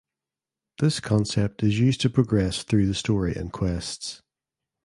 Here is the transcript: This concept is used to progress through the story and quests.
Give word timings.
This 0.79 0.99
concept 0.99 1.61
is 1.61 1.77
used 1.77 2.01
to 2.01 2.09
progress 2.09 2.63
through 2.63 2.87
the 2.87 2.95
story 2.95 3.35
and 3.35 3.53
quests. 3.53 4.23